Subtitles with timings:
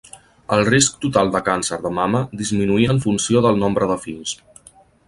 [0.55, 4.39] El risc total de càncer de mama disminuïa en funció del nombre de fills.